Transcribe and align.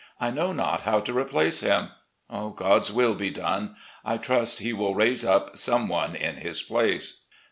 I 0.19 0.31
know 0.31 0.51
not 0.51 0.81
how 0.81 0.99
to 1.01 1.13
replace 1.15 1.59
him. 1.59 1.91
God's 2.31 2.91
will 2.91 3.13
be 3.13 3.29
done! 3.29 3.75
I 4.03 4.17
trust 4.17 4.57
He 4.59 4.73
will 4.73 4.95
raise 4.95 5.23
up 5.23 5.55
some 5.55 5.87
one 5.89 6.15
in 6.15 6.37
his 6.37 6.63
place. 6.63 7.25